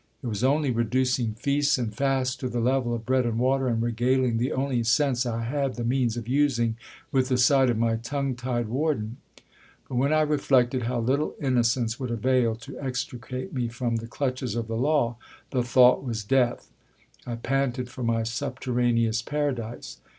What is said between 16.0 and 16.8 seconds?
was death;